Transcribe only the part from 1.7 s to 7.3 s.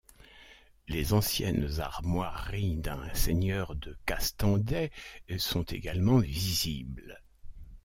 armoiries d’un seigneur de Castandet sont également visibles.